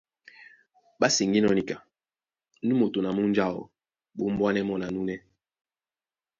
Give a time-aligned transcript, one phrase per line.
[0.99, 1.75] Ɓá seŋgínɔ́ níka
[2.65, 3.61] nú moto na nú munja áō
[4.15, 5.17] ɓá ombwanɛ̌ mɔɔ́ na núnɛ́.